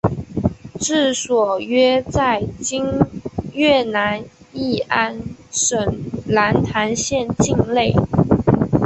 [0.79, 2.83] 治所约在今
[3.53, 5.15] 越南乂安
[5.51, 5.77] 省
[6.25, 7.93] 南坛县境内。